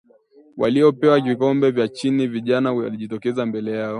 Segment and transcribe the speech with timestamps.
[0.57, 3.89] Walipoweka vikombe vyao chini, kijana alijitokeza mbele yao